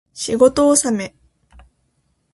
[0.15, 1.15] 仕事納め